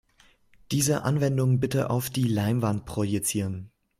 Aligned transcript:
Diese 0.71 1.03
Anwendung 1.03 1.59
bitte 1.59 1.91
auf 1.91 2.09
die 2.09 2.23
Leinwand 2.27 2.87
projizieren. 2.87 3.71